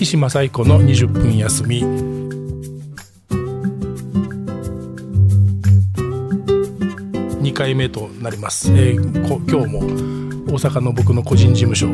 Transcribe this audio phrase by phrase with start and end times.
[0.00, 1.84] 岸正彦の20分休み。
[7.42, 11.88] 2回目となります、えー、こ今日も大阪の僕の個人事務所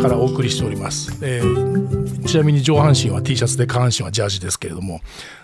[0.00, 5.00] からお送りしております、えー、ちなみに上半身は T シャツで下半身はジャージですけれども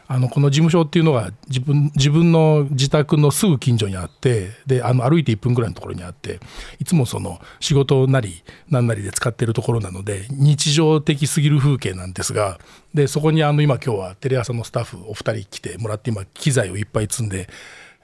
[0.08, 6.40] あのこの事務所っていうのが自分自分の自宅のすぐ近所にあってであの歩いて1分ぐらいのところにあって
[6.80, 12.58] いつもその仕事なり何なりで使ってるところなので日常的すぎる風景なんですが
[12.92, 17.48] でそこにあの今今日はテレ朝のスタッフお二人来てもらって今機材をいっぱい積んで。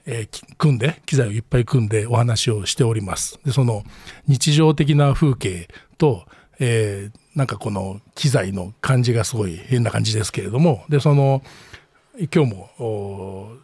[0.08, 3.82] えー、組んで機材をいっぱい組んでお話をしておりますでその
[4.28, 5.66] 日常的な風景
[5.98, 6.26] と、
[6.58, 11.42] えー、なんかこの機材の感じがすごい変な感じですけれどもでその
[12.34, 13.56] 今日も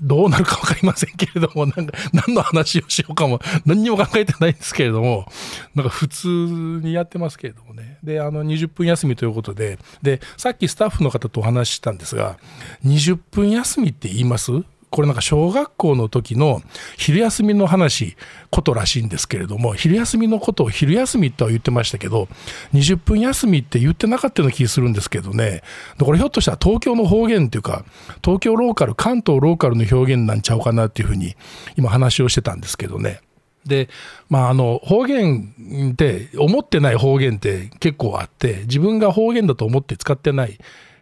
[0.00, 5.26] どうなるか分かりませんけれどもなんか何の話をしようかも何にも考えてないんですけれども
[5.74, 7.98] なんか普通にやってますけれどもね。
[8.02, 12.38] であの20分休みということででさっきスタッフの方とお話ししたんですが
[12.84, 14.52] 20分休みって言います？
[14.92, 16.60] これなんか小学校の時の
[16.98, 18.14] 昼休みの話
[18.50, 22.28] ことらしいんですけれども昼休みのことを昼休みとは言ってましたけど
[22.74, 25.62] 20分休みって言ってなかったような気するんですけどね
[25.98, 27.86] これひょっとしたら東京の方言っていうか
[28.22, 31.36] 東京ローカル関東ローカルの表現なんちゃうかなっていうふうに
[31.78, 33.20] 今話をしてたんですけどね。
[33.64, 33.88] で
[34.28, 40.58] まあ、あの方言って思ってない方言って結構あって自分が方言だと思って使ってない、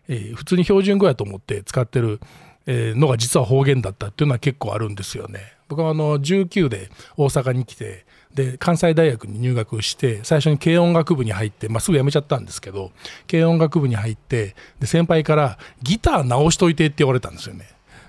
[0.08, 2.20] えー、普通に標準語やと思って使ってる
[2.96, 5.40] のが実は方言だったっていうのは結構あるんですよね。
[5.68, 8.04] 僕はあの19で大阪に来て
[8.34, 12.90] で関西大学に入学して最初に軽音楽部に入って、まあ、すぐ辞めちゃったんですけど
[13.30, 17.66] 軽音楽部に入ってで先輩から「ギター直しといて」って言われたんですよね。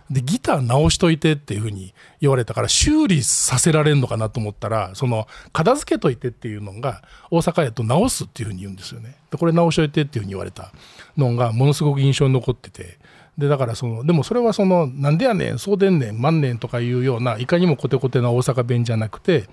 [0.10, 9.16] でギター直しといてっていうふうに言われたから修理させられるのかなと思ったらその片付けといてっていうのが大阪やと直すっていうふうに言うんですよね。
[9.32, 10.74] でこれ直しといてっていうふうに言われた
[11.16, 13.00] のがものすごく印象に残ってて
[13.42, 19.50] でだからそのでもそれはそのなんでやねんそうでんねん万年とかいうようないかにもコテコテな大阪弁じゃなくて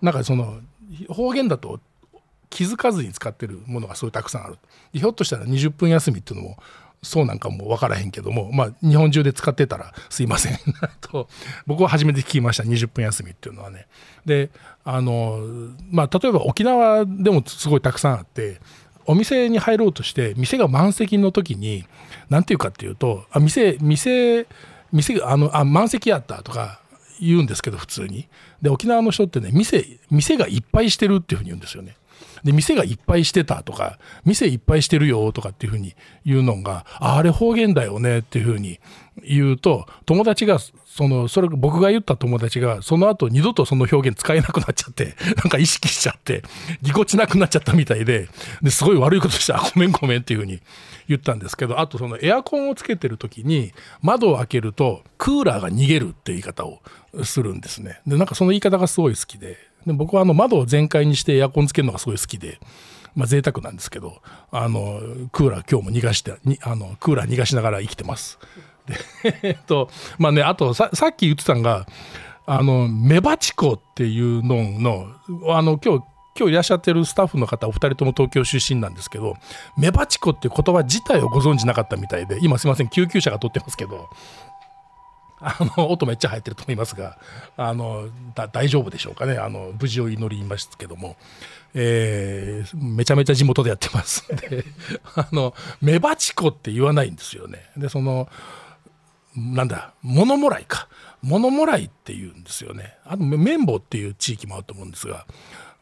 [0.00, 0.60] なんかその
[1.08, 1.80] 方言だと
[2.48, 4.58] 気づかずに使ってるものがすごいたくさんある
[4.92, 6.58] ひょっとしたら20分休みっていうのも
[7.02, 10.58] そうなんかも分からへんけども、まあ、日本中で使ってたらすいません
[11.02, 11.28] と
[11.66, 13.88] 僕は初めて聞きました20分休みっていうのはね。
[14.24, 14.50] で
[14.84, 15.40] あの
[15.90, 18.60] まあ例えば沖縄でもすごいたくさんあって
[19.06, 21.84] お店に入ろうとして店が満席の時に
[22.30, 24.46] 何て言うかっていうと「あ店店
[24.92, 26.80] 店あのあ満席やった」とか
[27.20, 28.28] 言うんですけど普通に
[28.62, 31.96] で沖縄の人ってね店店がいっぱいしてるっていうふうに言うんですよね。
[32.42, 35.94] で店がいっぱいしてたとか店いっぱいしてるよとかっていうふうに
[36.26, 38.80] 言うのがあれ方言だよねっていうふうに
[39.26, 40.58] 言うと友達が
[40.94, 46.44] そのそれ僕が言った友達がその後二度とその表現使えなくなっちゃって なんか意識しちゃって
[46.82, 48.28] ぎこちなくなっちゃったみたいで
[48.62, 49.58] ですごい悪いことした。
[49.74, 50.60] ごめんごめんっていうふうに
[51.08, 53.72] 言ったんですけどあとそのエアコンをつけてる時に
[54.02, 56.80] 窓を開けるとクーラーが逃げるって言い方を
[57.24, 57.98] するんですね。
[58.06, 59.58] でなんかその言い方がすごい好きで。
[59.84, 62.60] で僕はあの窓を全開にしてエアコンつけるのがすごい好きで。
[63.14, 64.20] まあ贅沢なんですけど
[64.50, 65.00] あの
[65.32, 68.38] クーラー今日も逃がしてにあのクーラー逃がしながら生きてます。
[68.86, 68.96] で
[69.42, 71.86] えっとまあねあとささっき言ってたんが
[72.46, 76.04] あのメバチコっていうののあの今日
[76.36, 79.36] 今日いらっしゃってるスタッフの方お二人とも東京出身なんですけど
[79.78, 84.10] メバチコっていう言葉自体をご存知なかったみたいで今すいません救急車が通ってますけど
[85.40, 87.18] あの音めっちゃ入ってると思いますが
[87.56, 88.08] あの
[88.52, 91.16] 大丈夫でしょうかねあの無事を祈りますけども、
[91.74, 94.64] えー、めちゃめちゃ地元でやってますんで
[95.16, 97.70] あのメバチコって言わないんですよね。
[97.76, 98.28] でその
[99.36, 100.88] なんだ物もらいか。
[101.22, 102.96] 物もらいって言うんですよね。
[103.04, 105.26] あと綿棒っていう地域もあると思うんですが、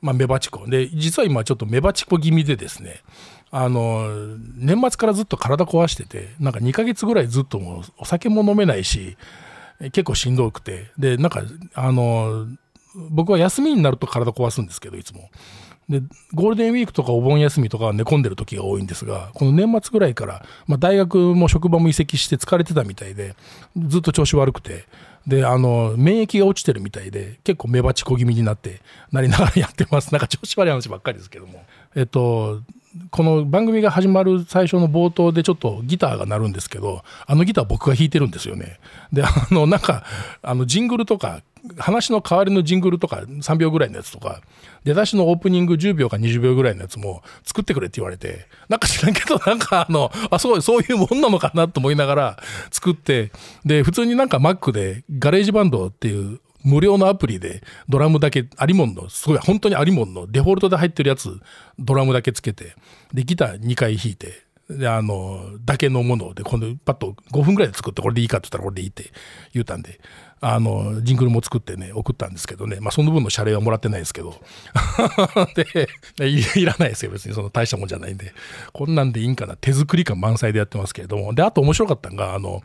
[0.00, 0.66] まあ、メバチコ。
[0.66, 3.02] で実は今ちょっとメバチコ気味でですね
[3.50, 9.18] あの年末からずっと体壊しててなんか2ヶ月ぐらいずっともうお酒も飲めないし
[9.80, 10.90] 結構しんどくて。
[10.96, 11.42] でなんか
[11.74, 12.46] あの
[13.10, 15.28] 僕は休みになると体壊すんですけどいつも。
[15.88, 16.00] で
[16.32, 23.34] ゴールデンウィークとかお盆休みとかは寝込んでる時が多いんですがこの年末ぐらいから、まあ、大学も職場も移籍して疲れてたみたいで
[23.76, 24.86] ずっと調子悪くて
[25.26, 28.80] であの免疫が落ちてるみたいで結構目鉢小気味になって
[29.10, 31.62] なりながらやってますなんか調子悪い話ばっかりですけども
[31.94, 32.60] えっと
[33.10, 38.78] この番組が始まる最初の冒頭でちょっとギターが鳴るんですけどあのギター僕が弾いてるんですよね。
[39.12, 40.04] であのなんか
[40.42, 41.42] あのジングルとか
[41.78, 44.40] 話の代わりのジングルとか3秒ぐらいのやつとか
[44.84, 53.30] 出だしのオープニング10秒か20秒ぐらいのやつも作ってくれって言われてなんか知らんけど なんかあのあそうそういうもんなのかなと思いながら作って
[53.64, 61.40] で普通になんか Mac でガレージバンドっていう無料のアプリでドラムだけ、ありもんの、すごい、本当にありもんの、デフォルトで入ってるやつ、
[61.78, 62.76] ドラムだけつけて、
[63.12, 64.44] で、ギター2回弾いて、
[64.78, 69.12] であのだけのもので今度パッと5分ぐらいで作ってこれでいいかって言ったらこれでいいって
[69.52, 70.00] 言うたんで
[70.44, 74.34] あのジングルも作ってね送ったんですけどね、まあ、その分の謝礼はもらってないですけど。
[75.54, 75.88] で
[76.28, 77.34] いらないですよ別に。
[77.34, 78.34] その大したもんじゃないんで。
[78.72, 79.56] こんなんでいいんかな。
[79.56, 81.32] 手作り感満載でやってますけれども。
[81.32, 82.60] であと面白かったのがあの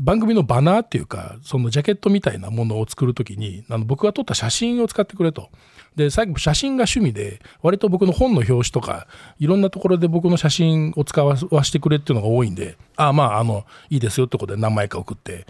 [0.00, 5.50] 番組のバナーっていうかそのジャケットみたいなものを作る時にあの僕が撮った写真を使ってくれと。
[5.96, 9.08] で最後写真が趣味で割と僕の本の表紙とか
[9.40, 15.46] いろんなところで僕の写真を使わせてくれっていうのが多いんでああまああのいいですよってことで何枚か送って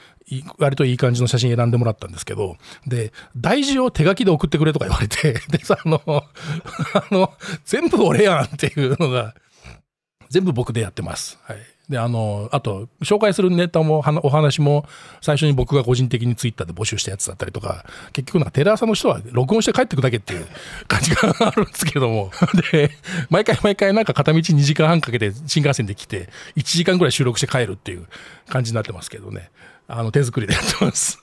[0.59, 2.57] 割といい感じの写真選んでもらったんですけど
[2.87, 6.23] で大事を手書きで送ってくれとか言われて でさあのあ
[7.11, 7.35] の
[7.67, 9.35] 全部俺やんっていうのが
[10.31, 11.39] 全部僕でやってます。
[11.43, 11.59] はい
[11.91, 14.87] で、あの、あと、紹介するネタも、お話も、
[15.21, 20.47] 最初に僕が個人的にツイッターで募集したやつだったりとか、結局なんかテレ朝の人は録音して帰ってくだけっていう
[20.87, 22.31] 感じがあるんですけども、
[22.73, 22.93] で、
[23.29, 28.07] 毎回毎回なんか片道2時間半かけて新幹線で来て、1時間ぐらい収録して帰るっていう
[28.49, 29.51] 感じになってますけどね、
[29.89, 31.19] あの、手作りでやってます。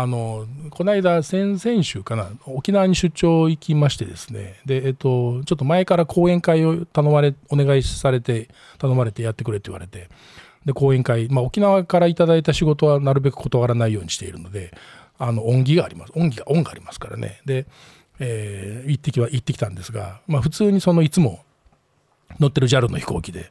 [0.00, 4.60] あのこの間先々週かな沖縄に出張行きましてですね。
[4.64, 8.48] で、えっと、ちょっと前から講演会を頼まれお願いされて
[8.78, 10.08] 頼まれてやってくれって言われて。
[10.64, 14.72] で講演会、まあ、沖縄からいただいた仕事はなるべく断らないようにしているので
[15.18, 16.12] あの恩義があります。
[16.14, 17.40] 恩義が恩がありますからね。
[17.44, 17.66] で、
[18.20, 21.40] えー、行ってきは行ってきたんですが、まあ、普通にそのいつも
[22.38, 23.50] 乗ってる JAL の飛行機で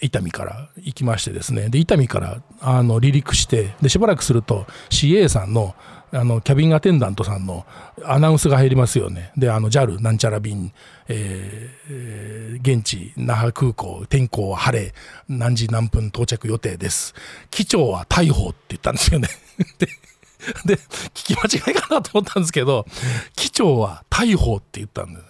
[0.00, 1.68] 伊丹から行きましてですね。
[1.68, 5.74] で伊丹からあの離陸してでしばらくすると CA さんの
[6.12, 7.66] あのキャビンアテンダントさんの
[8.04, 9.32] アナウンスが入りますよね。
[9.36, 10.72] であの JAL なんちゃら便、
[11.08, 14.94] えー、現地那覇空港天候は晴れ
[15.28, 17.14] 何時何分到着予定です。
[17.50, 19.28] 機長は逮捕って言ったんですよね。
[20.64, 20.76] で
[21.14, 22.86] 聞き間違いかなと思ったんですけど
[23.34, 25.24] 機長は逮捕って言ったんだよ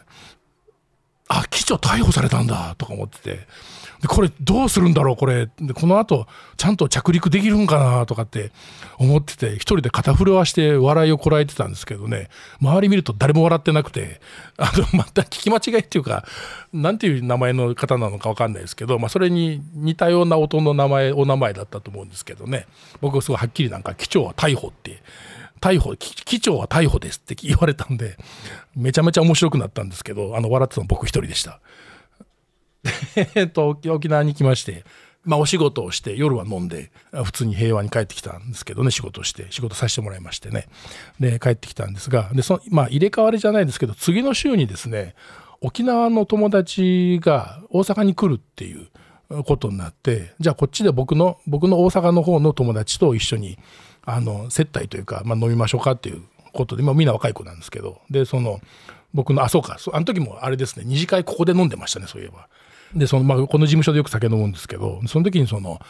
[1.28, 3.46] あ機長逮捕されたんだとか思ってて。
[4.04, 5.48] でこれどうするんだろうこれ。
[5.58, 6.26] でこのあと
[6.58, 8.52] ちゃんと着陸できるんかなとかって
[8.98, 12.28] 思ってて一人で肩震わして笑いをこらえてたんですけどね。
[12.60, 14.20] 周り見ると誰も笑ってなくて
[14.58, 16.26] あのまた聞き間違いっていうか
[16.74, 22.66] 何ていう名前の方なのか分かんないですけど、まあ、それに似たような音の名前お名前だったと思うんですけどね。
[23.00, 25.02] 僕はすごいはっきりなんか機長は逮捕って
[25.64, 28.18] 逮捕機長は逮捕ですって言われたんで
[28.76, 31.58] めちゃめちゃ面白くなったんですけどあの笑ってたの僕一人でした。
[33.34, 34.84] えっと、沖縄に来まして、
[35.24, 36.90] まあ、お仕事をして夜は飲んで
[37.24, 40.66] 普通に平和に帰ってきたんですけどね仕事して仕事させてもらいましてね
[41.18, 45.14] で帰ってきたんですがでその、まあ、入れ替わりじゃないですけど次の週にですね
[45.62, 48.88] 沖縄の友達が大阪に来るっていう
[49.44, 53.58] ことになってじゃあこっちで僕の僕の大阪の方の友達と一緒に
[54.04, 56.22] あの接待というか、まあ、飲みましょうかっていう
[56.52, 58.60] ことで、まあ、みんな若い子なんですけどでその
[59.12, 62.48] 僕のあそうかあの時もあれですね二次会ここで飲んでましたねそういえば。
[62.94, 65.80] でその、まあ、この事務所でよく酒飲むんですけどその時にその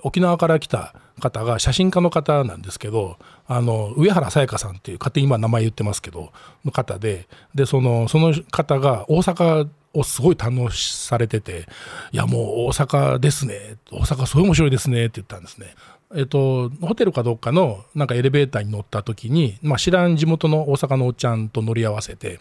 [0.00, 6.32] 沖縄から来た方が写真家の方なんですけどあの上原さやかさんっていう勝手に今名前言ってますけど
[6.64, 11.66] の方ででそのその方が大阪をすごい堪能されてて
[12.12, 15.74] 「いやもう大阪ですね大阪すごい面白いですね」って言ったんですね。
[16.14, 22.38] えっと、ホテルかどっかのなんかエレベーターに乗った時に、まあ、知らん地元の大阪のおっちゃんと乗り合わせて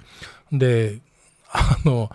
[0.51, 0.99] で
[1.53, 2.09] あの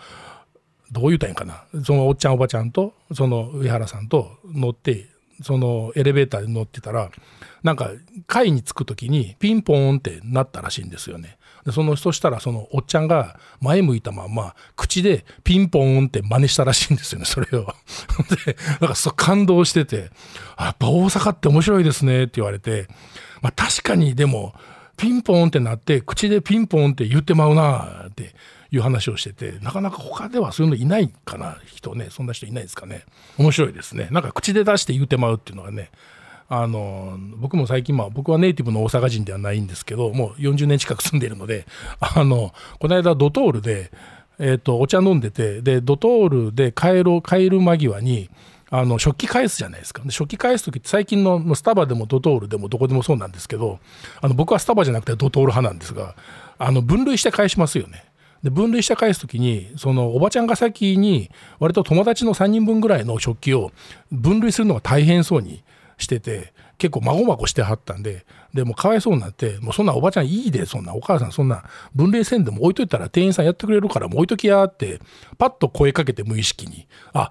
[0.92, 5.08] どう言うたんやかなそのおっちゃんおばちゃんとその上原さんと乗って
[5.42, 7.10] そのエレベーターで乗ってたら
[7.62, 7.90] なんか
[8.26, 11.38] 階に着く時にピンポーンってなったらしいんですよね。
[11.66, 17.74] でそのそしたらそのおっちゃんが前向いたまま口でピンポーンって真似したらしいんですよねそれを。
[18.46, 20.10] でなんかそう感動してて
[20.58, 22.86] 「やっぱ大阪って面白いですね」って言われて、
[23.42, 24.54] まあ、確かにでも
[24.96, 28.32] ピンポーンってなって口でピンポーンって言ってまうなって
[28.70, 33.04] いう話をしててなかなか他ではそういうのいないかな人ねそんな人いないですかね
[33.38, 35.90] 面白いですねなんか口で出して言うてまうっていうのがね
[36.48, 41.66] あの僕も最近まあ僕はネイティブの大阪人ではないんですけどもう40年近く住んでいるので
[42.00, 43.90] あのこの間ドトールで、
[44.38, 48.30] えーと、お茶飲んでてでドトールで帰る帰る間際に
[48.70, 53.78] あの食器返すじゃないですかで食器返す時って最近のスタバでもドトールでもどこでもそうなんですけど
[54.20, 56.14] あの僕はスタバじゃなくてドトール派なんですが
[56.58, 58.04] あの分類して返しますよね。
[58.42, 63.72] で分類して返す時にそのおばちゃんが先に割と友達の3人分ぐらいの食器を
[64.12, 65.64] 分類するのが大変そうに
[65.98, 75.00] してて結構まごまごしてはったんででもかわいそうになってもうそんなおばちゃんいいでそんなお母さんそんな分類せんでも置いといたら店員さんやってくれるからもう置いときやって
[75.38, 77.30] パッと声かけて無意識にあ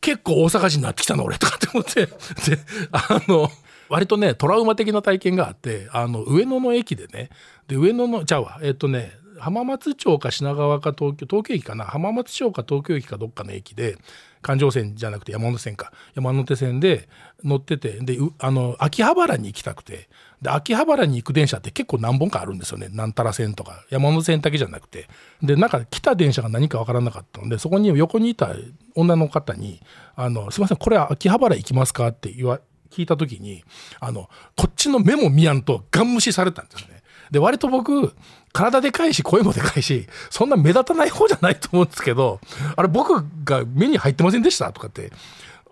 [0.00, 2.06] 結構大阪人になってきたの俺とかって思って
[2.54, 2.58] で
[2.90, 3.50] あの
[3.88, 7.30] 割とねトラウマ的な体験があってあの上野の駅でね
[7.68, 13.96] で上野のじゃあえっとね浜松町か品川か東京東京駅かな浜松町か東京駅かどっかの駅で
[14.42, 15.92] 環状線じゃなくて山手線か。
[16.14, 17.08] 山手線で
[17.42, 20.08] 乗っててであの秋葉原に行きたくて。
[20.42, 22.88] で秋葉原に行く電車って結構何本かあるんですよね。
[22.90, 23.84] なんたら線とか。
[23.90, 25.08] 山手線だけじゃなくて。
[25.40, 27.48] でなんか来た電車が何か分からなかったの。
[27.48, 28.54] でそこに横にいた
[28.94, 29.80] 女の方に
[30.16, 33.64] 「あのすいませんこれは秋葉原行きますか?」って言わ聞いた時に
[34.00, 37.01] あのこっちの目も見やんとガン無視されたんですね。
[37.32, 38.14] で割と僕
[38.52, 42.38] 体でかいし声もでかいしそんな目立たない方じゃないと思うんですけど
[42.76, 45.10] あれ僕が目に入ってませんでしたとかって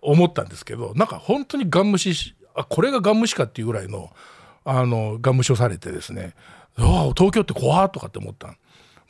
[0.01, 4.11] 思ったんですけどなんか本当にガン無視しあこれがガン無視かっていうぐらいの
[4.65, 6.35] あのガン無視をされてですね
[6.79, 8.57] ああ東京って怖とかって思ったんで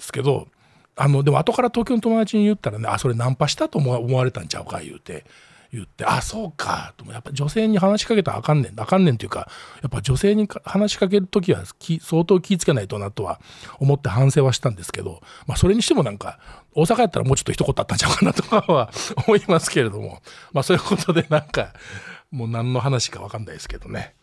[0.00, 0.49] すけど
[0.97, 5.25] あのでも後から東京の友達に言ったらねあそれナンパしたと思われたんちゃうか言うて
[5.72, 8.80] 言ってあそうかとやっぱ女性に話しかけたらあかんねん。
[8.80, 9.48] あかんねんっていうか
[9.82, 13.40] やっぱ女性に話しかける時は相当気ぃつけないとなとは
[13.78, 16.38] 思って反省はしたんですけど、まあ、それにしてもなんか
[16.74, 18.90] 大阪やったらもうちょっと一言あったんちゃうかなとかは
[19.26, 20.22] 思いますけれども
[20.52, 21.72] まあそういうことでなんか
[22.30, 24.14] もう何の話か分かんないですけどね。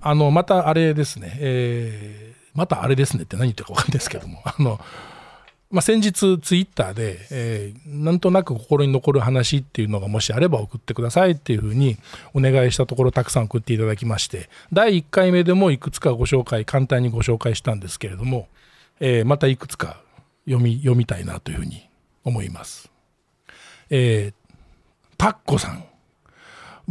[0.00, 4.40] あのまたあれですね、えー、またあれですねって何言ってるか分かんないですけども。
[4.44, 4.78] あの
[5.68, 11.96] まあ、先日ツイッターで、えー、なんとなく心に残る話っていうのがもしあれば送ってくださいっていうふうに
[12.34, 18.46] お願いしたところたくさん送っていただきまして第1回目でもいくつかご紹介簡単にご紹介したんですけれども、
[19.00, 20.00] えー、またいくつか
[20.44, 21.88] 読み読みたいなというふうに
[22.24, 22.90] 思います。
[23.90, 24.34] えー、
[25.18, 25.84] タッコさん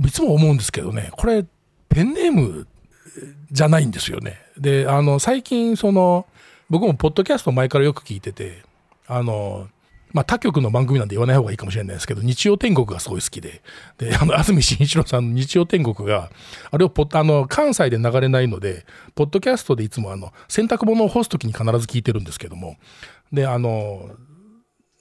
[0.05, 1.46] いつも思うんですけどねこれ
[1.88, 2.67] ペンネーム
[3.51, 4.38] じゃないんですよね。
[4.58, 6.25] であの最近その
[6.70, 8.63] 僕もポッドキャスト前からよく聞いてて
[9.07, 9.67] あの
[10.15, 13.62] まあ、他局の番組なんで言わない方がいいかもしれないですけど、日曜天国がすごい好きで、
[13.97, 16.31] で、あの、安住紳一郎さんの日曜天国が、
[16.71, 22.77] あれをポあの、関西で流れないので、ポッドキャストでいつもあの、洗濯物を干すときに必ず聞いてるんですけども、
[23.33, 24.09] で、あの、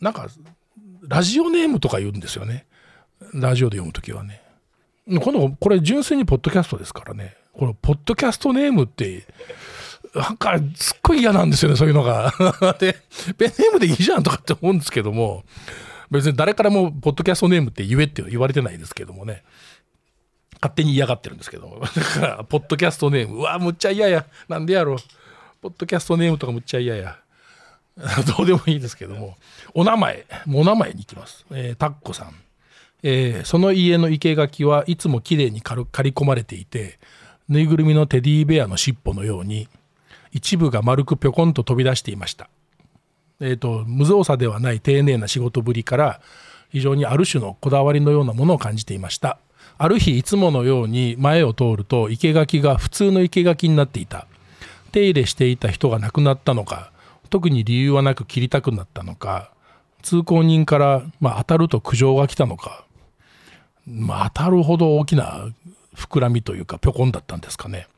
[0.00, 0.26] なんか、
[1.06, 2.66] ラジオネームとか言うんですよね。
[3.32, 4.42] ラジオで読むときはね。
[5.22, 7.36] この、これ純粋にポッドキャストですからね。
[7.52, 9.28] この、ポッドキャストネームって、
[10.14, 12.32] なんか、すっごい嫌なんですよね、そういうのが。
[12.78, 12.96] で、
[13.36, 15.44] ペンネームでいいじゃんとかって思うんですけども、
[16.10, 19.42] 別に誰からも、ポッドキャストネームって言えって言われてないですけどもね。
[20.60, 21.80] 勝手に嫌がってるんですけども。
[21.84, 24.26] だから、ポッドキャストネーム、うわ、むっちゃ嫌や。
[24.48, 24.96] なんでやろう。
[25.60, 27.18] ポッドキャストネームとかむっちゃ嫌や。
[28.36, 29.36] どうでもいいですけども。
[29.72, 31.44] お名前、お名前に行きます。
[31.52, 32.34] えー、タッコさん。
[33.02, 36.98] えー、その家の生垣はいつもきれいに刈り込まれていて、
[37.48, 39.68] ぬいぐるみのテディベアの尻尾のように、
[40.34, 42.50] 一部が丸くぴょこんと飛び出していました。
[43.40, 46.20] えーと、無造作ではない丁寧な仕事ぶりから
[46.70, 49.38] 非常にある種のこだわりのようなものを感じていました。
[49.78, 54.26] ある日いつものように前を通ると生垣が普通の生垣になっていた。
[54.94, 56.92] 手入れしていた人が亡くなったのか
[57.28, 59.50] 特に理由はなく切りたくなったのか
[60.02, 62.84] 通行人から、まあ、当たると苦情が来たのか、
[63.88, 65.48] まあ、当たるほど大きな
[65.96, 67.88] 膨らみというかぴょこんだったんですかね。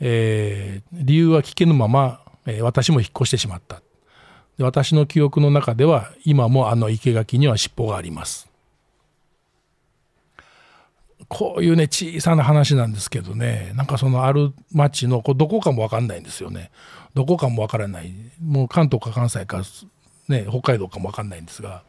[0.00, 3.82] えー、理由は聞けぬまま、えー、私も引っ越してしまった。
[4.56, 8.48] で私の記憶の中では今もあの生垣には尻尾があります。
[11.28, 16.70] こういうね小さな話なんですけどねなんかそのある町のこどこかも分かんないんですよね。
[17.14, 18.12] どこかも分からない。
[18.42, 19.62] もう関東か関西か、
[20.28, 21.82] ね、北海道かも分かんないんですが。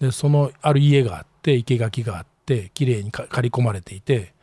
[0.00, 4.34] でそのある家があって生垣があって綺麗に刈り込まれていて。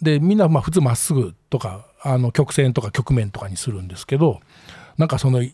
[0.00, 4.40] でみんなまあ普通まっすぐとかあの曲線とか曲面とかにするんですけど
[4.96, 5.52] なんかその一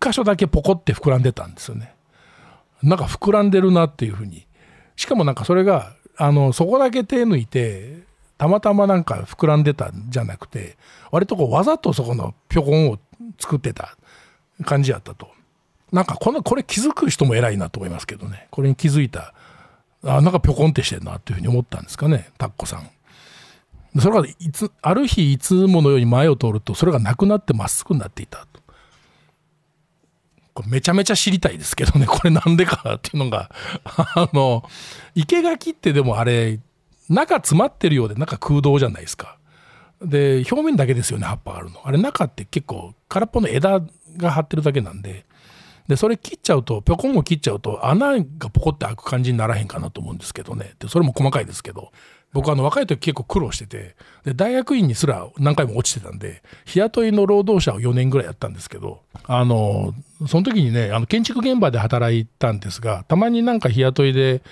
[0.00, 1.94] 箇所だけポコって膨らんでたんですよね。
[2.82, 4.46] なんか膨らんでるなっていうふうに
[4.96, 8.02] しかもなんかそれがあのそこだけ手抜いて
[8.38, 10.76] たまたまなんか膨らんでたんじゃなくて
[11.10, 12.98] 割とこうわざとそこのぴょこんを
[13.38, 13.96] 作ってた
[14.64, 15.28] 感じやったと
[15.92, 19.32] なんかこのこれ気づく人も偉いなと思いますけどねこれに気づいた
[20.04, 22.90] あなんかぴょこんってしてるなっていうふうに思ったんですかねタッコさん。
[24.00, 28.60] それがいつある日いつものように前を通るとそれがなくなってまっすぐになっていたと。
[30.54, 32.06] これめちゃめちゃ知りたいですけどね。
[32.08, 33.50] これなんでかっていうのが。
[33.84, 34.68] あの
[35.14, 36.60] 生垣ってでもあれ
[37.08, 39.38] 中詰まってるようで中空洞じゃないですか。
[40.02, 41.80] で表面だけですよね葉っぱがあるの。
[41.84, 43.80] あれ中って結構空っぽの枝
[44.16, 45.24] が張ってるだけなんで。
[45.88, 50.74] でそれ切っちゃうとぴょこんを切っちゃうと穴がポコって開く感じにならへんかなと思うんですけどね。
[50.80, 51.92] でそれも細かいですけど。
[52.32, 59.94] 僕あの若い時結構苦労しててで大学院にすら何回も落ちてたんで日雇いの労働者を4年ぐらいやったんですけどあの
[60.28, 64.42] その時にねあの建築現場で働いたんですがたまになんか日雇いで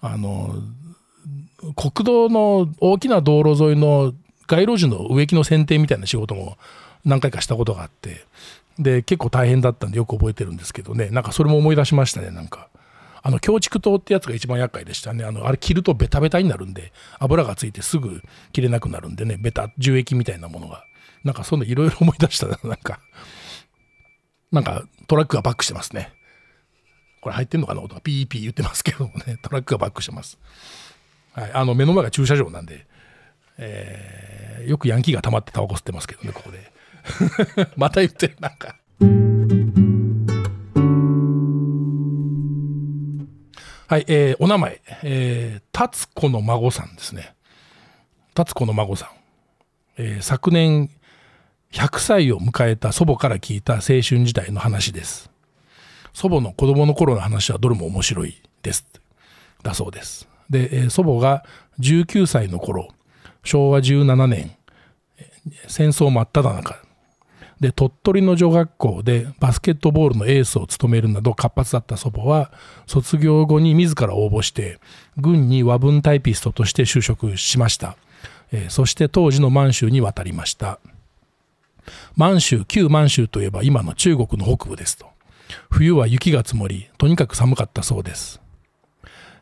[0.00, 0.54] あの
[1.76, 4.12] 国道の大きな道路沿いの
[4.46, 6.56] 街路樹の植木の剪定みたいな仕事も
[7.04, 8.24] 何回かしたことがあって
[8.78, 12.68] で結構大変だったんでよく覚えてるんですけどねなんかそれも思い出しましたねなんか。
[13.22, 15.24] あの強竹刀ってやつが一番厄介でしたね。
[15.24, 18.22] あのあれ切るとベタベタになるんで油がついてすぐ
[18.52, 19.36] 切れなくなるんでね。
[19.38, 20.84] ベタ樹液みたいなものが。
[21.24, 22.54] なんかそんないろいろ思い出したな。
[22.54, 23.00] ん か
[24.52, 26.12] なんかトラックがバックしてますね。
[27.20, 28.00] これ入ってんのかな音が。
[28.00, 29.38] ピーピー言ってますけどもね。
[29.42, 30.38] トラックがバックしてます。
[31.32, 32.86] はい、あの目の前が駐車場なんで、
[33.58, 36.72] えー、よくヤンキーが溜まってタバコ吸ってますけどねここで。
[37.76, 38.76] また言ってるなんか。
[43.90, 47.34] はい、えー、お名前、えー、達子の孫さんですね。
[48.34, 49.08] 達子の孫さん、
[49.96, 50.90] えー、昨年
[51.72, 55.30] 100歳を迎えた祖母から聞いた青春時代の話です。
[56.12, 58.86] 祖母の子供の頃の話はどれも面白いです。
[59.62, 60.28] だそうです。
[60.50, 61.42] で祖母が
[61.80, 62.88] 19歳の頃
[63.42, 64.54] 昭和17年
[65.66, 66.87] 戦争真っ只中
[67.60, 72.52] で鳥取の女学校でバスケットボールのエースを務めるなど活発だった祖母は
[72.86, 74.78] 卒業後に自ら応募して
[75.16, 77.96] 軍に和文タイピストとして就職しました、
[78.52, 80.78] えそして当時の満州に渡りました。
[82.16, 85.06] 満州旧満州といえば今の中国の北部ですと。
[85.70, 88.40] 冬は雪が積もりとにかく寒かったそうです。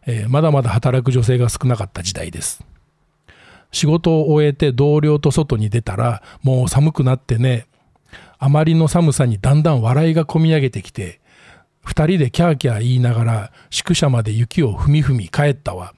[0.07, 2.65] えー、まだまだ働く女性が少なかった時代です。
[3.73, 7.67] 仕事を終えて同僚と外に出たらもう寒くなってね
[8.39, 11.21] あまりの寒さにだんだん笑いがこみ上げてきて
[11.87, 15.95] 2人でキャーキャー言いながら宿舎まで雪を踏み踏み帰ったわ。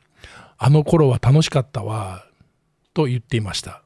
[0.58, 2.24] あの頃は楽しかったわ
[2.92, 3.82] と言っていました。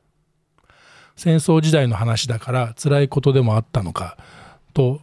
[1.17, 4.17] 戦争時代の話だから辛いことでもあったのか
[4.73, 5.01] と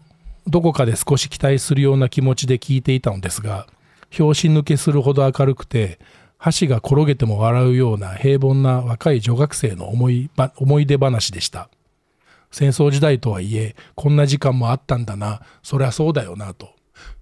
[0.48, 3.68] どこかで少し期待するような気持ちで聞いていたのですが
[4.10, 6.00] 拍子抜けするほど明るくて
[6.38, 10.29] 箸が転げても笑うような平凡な若い女学生の思い
[10.85, 11.70] 出話でした。
[12.51, 15.42] 戦争時代とはいえこんな時間もあったんだな。
[15.64, 16.70] そりゃそうだよなと。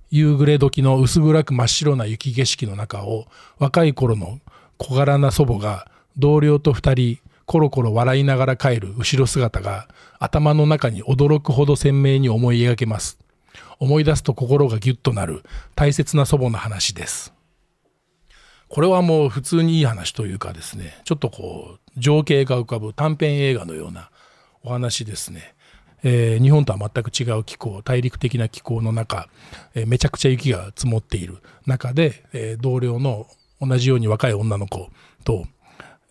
[0.10, 3.26] 夕暮れ時の薄暗く真っ白な雪景色の中を
[3.60, 4.40] 若い頃の
[4.78, 9.88] 小柄な祖母が同僚と二人コロコロ笑いながら帰る後ろ姿が
[10.20, 13.18] 頭の中に驚くほど鮮明に思い描けます。
[13.80, 15.44] 思い出すと心がギュッとなる
[15.76, 17.34] 大切な祖母の話です。
[18.70, 21.00] これはもう普通にいい話というかですね。
[21.06, 24.10] ちょっとこう情景が浮かぶ短編映画のような
[24.64, 25.56] お話ですね。
[26.04, 29.30] えー、日本とは全く違う気候大陸的な気候の中、
[29.74, 33.26] えー、めちゃくちゃ雪が積もっている中で、えー、同僚の
[33.60, 34.90] 同じように若い女の子
[35.24, 35.46] と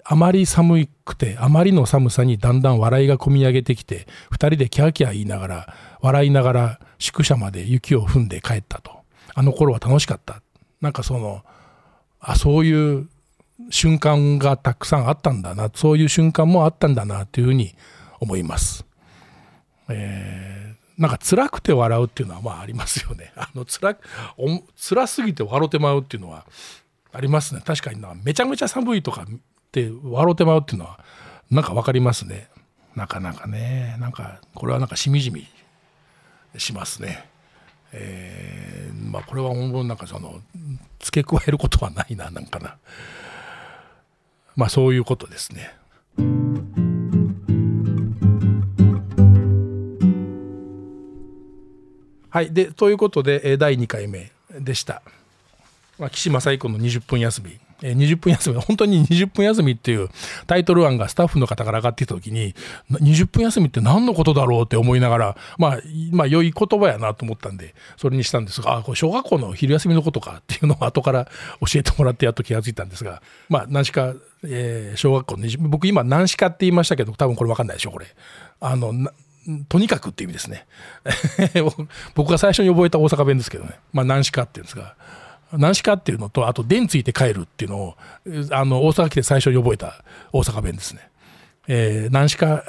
[0.05, 8.97] あまり寒くてあまりの寒さにだんだん笑いがこみ上げてきて2人でキャーキャー言いながら笑いながら宿舎まで雪を踏んで帰ったと。
[9.35, 10.41] あの頃は楽しかった。
[10.81, 11.43] なんかその、
[12.21, 13.09] あ、そういう
[13.69, 17.75] 瞬間がたくさんあったんだな、そういう瞬間もあったんだなというふうに
[18.21, 18.85] 思います。
[19.89, 23.33] えー、なんか辛くて笑うっていうのはまあありますよね。
[23.37, 23.97] あの辛
[24.77, 26.47] 辛すぎて笑ってまうっていうのは
[27.13, 27.63] ありますね。
[27.65, 29.27] 確かになめちゃめちゃ寒いとかっ
[29.73, 31.01] て笑ってまうっていうのは
[31.51, 32.49] なんか分かりますね。
[32.95, 35.47] なかなかねなんかこれはなんかしみじみ
[36.57, 37.29] しますね。
[37.93, 40.41] えー、まあこれは本当なんかその
[40.99, 42.77] 付け加えることはないななんかな
[44.57, 45.75] まあそういうことですね。
[52.31, 55.03] はいでということで第2回目でした。
[55.99, 60.09] まあ、岸正彦の20分休み20分休み、本当に20分休みっていう
[60.47, 62.55] タイトル案がスタッフの方から上がってきた時に、
[62.91, 65.79] 20分休みって何のことだろうって思いながら、まあ、
[66.11, 71.27] まあ、良い言葉やなと思ったんで、それにしたんですが、あ、これ小学校の昼休みのことかっていうのを後から
[71.61, 78.07] 教えてもらってやっと気がついたんですが、まあ、何しか、えー、小学校の僕今何しかって言いましたけど、多分これ分かんないでしょ、これ。
[78.61, 78.93] あの、
[79.69, 80.67] とにかくっていう意味ですね。
[82.15, 83.79] 僕が最初に覚えた大阪弁ですけどね。
[83.93, 84.95] まあ、何しかっていうんですが。
[85.53, 87.97] 何しかっていうのとあと「電ついて帰る」っていうのを
[88.51, 91.09] あの大阪来て最初に覚えた大阪弁ですね。
[91.69, 92.65] えー、何しか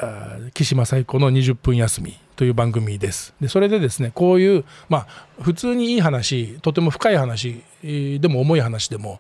[0.54, 3.34] 岸正彦の20分休みという番組です。
[3.42, 9.20] でそれでですねこういうまあ普通にいい話とても深い話でも重い話でも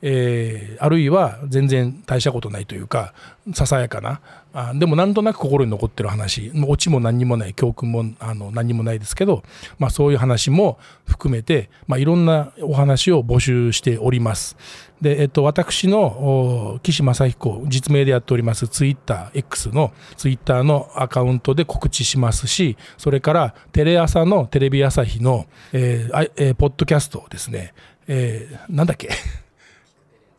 [0.00, 3.14] えー、あるいは全然大したことないというか
[3.52, 4.20] ささやかな
[4.52, 9.42] あでもなんとなく心に残ってる話オチも何にもない教訓もあの何にもないですけど、
[9.78, 14.56] まあ、そういう話も含めて、まあ、いろんなお話を募集しております。
[15.00, 27.74] で、えっと、私の岸正彦実名でやっておりますツイッター X のツイッターのアカウントで告知しますしそれからテレ朝のテレビ朝日の、えーえー、ポッドキャストですね、
[28.06, 29.08] えー、なんだっけ？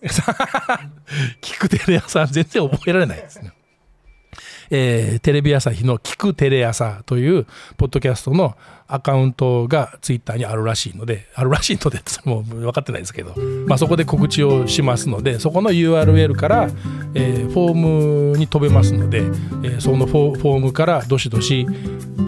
[1.42, 3.52] 聞くテレ屋さん全然覚えられないですね。
[4.70, 7.46] えー、テレビ朝日の「聞くテレ朝」という
[7.78, 8.56] ポッドキャストの
[8.88, 13.36] アカウントがツイッターにあるらしいのであるらしいのでもう分かってないですけど、
[13.68, 16.70] まあ、そこで告知をしますのでそこの URL から、
[17.14, 21.68] えー、フォームに飛べますので、えー、そのフォームからどしどし、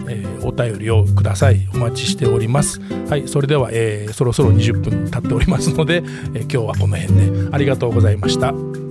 [0.08, 1.68] えー、お便りをください。
[1.74, 2.80] お待ちしております。
[3.08, 7.48] はいそれでは、えー、そろそろ20分経っておりますので、えー、今日はこの辺で。
[7.50, 8.81] ありがとうございました。